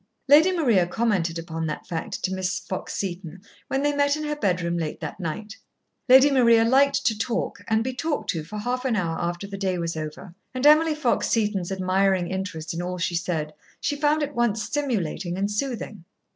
Lady 0.27 0.51
Maria 0.51 0.87
commented 0.87 1.37
upon 1.37 1.67
that 1.67 1.85
fact 1.85 2.23
to 2.23 2.33
Miss 2.33 2.57
Fox 2.57 2.95
Seton 2.95 3.39
when 3.67 3.83
they 3.83 3.93
met 3.95 4.17
in 4.17 4.23
her 4.23 4.35
bedroom 4.35 4.75
late 4.75 4.99
that 4.99 5.19
night. 5.19 5.57
Lady 6.09 6.31
Maria 6.31 6.65
liked 6.65 7.05
to 7.05 7.15
talk 7.15 7.59
and 7.67 7.83
be 7.83 7.93
talked 7.93 8.31
to 8.31 8.43
for 8.43 8.57
half 8.57 8.83
an 8.83 8.95
hour 8.95 9.19
after 9.21 9.45
the 9.45 9.59
day 9.59 9.77
was 9.77 9.95
over, 9.95 10.33
and 10.55 10.65
Emily 10.65 10.95
Fox 10.95 11.27
Seton's 11.27 11.71
admiring 11.71 12.31
interest 12.31 12.73
in 12.73 12.81
all 12.81 12.97
she 12.97 13.13
said 13.13 13.53
she 13.79 13.95
found 13.95 14.23
at 14.23 14.33
once 14.33 14.63
stimulating 14.63 15.37
and 15.37 15.51
soothing. 15.51 16.03